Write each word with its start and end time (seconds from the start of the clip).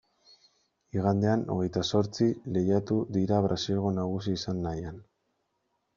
Igandean, 0.97 1.43
hogeita 1.55 1.83
zortzi, 1.89 2.29
lehiatu 2.55 2.99
dira 3.19 3.45
Brasilgo 3.47 3.95
nagusi 3.99 4.37
izan 4.41 4.65
nahian. 4.69 4.99